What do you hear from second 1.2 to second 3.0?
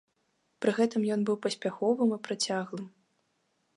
быў паспяховым і працяглым.